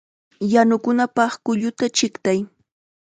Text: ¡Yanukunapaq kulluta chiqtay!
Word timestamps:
¡Yanukunapaq 0.53 1.31
kulluta 1.45 1.85
chiqtay! 1.97 2.39